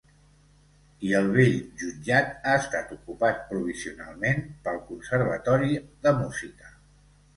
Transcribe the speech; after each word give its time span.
I 1.09 1.11
el 1.17 1.27
vell 1.35 1.51
jutjat 1.81 2.31
ha 2.51 2.55
estat 2.61 2.95
ocupat 2.97 3.43
provisionalment 3.53 4.43
pel 4.69 4.81
Conservatori 4.89 5.81
de 6.09 6.15
Música. 6.23 6.73